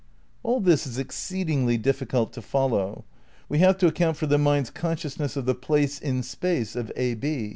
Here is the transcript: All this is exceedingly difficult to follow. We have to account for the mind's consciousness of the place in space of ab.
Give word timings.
All 0.41 0.59
this 0.59 0.87
is 0.87 0.97
exceedingly 0.97 1.77
difficult 1.77 2.33
to 2.33 2.41
follow. 2.41 3.05
We 3.47 3.59
have 3.59 3.77
to 3.77 3.85
account 3.85 4.17
for 4.17 4.25
the 4.25 4.39
mind's 4.39 4.71
consciousness 4.71 5.35
of 5.37 5.45
the 5.45 5.53
place 5.53 5.99
in 5.99 6.23
space 6.23 6.75
of 6.75 6.91
ab. 6.97 7.23